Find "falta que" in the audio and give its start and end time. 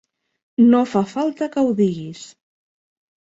1.11-1.65